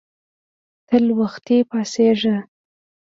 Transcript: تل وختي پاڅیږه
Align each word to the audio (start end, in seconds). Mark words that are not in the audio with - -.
تل 0.87 1.05
وختي 1.19 1.57
پاڅیږه 1.69 2.37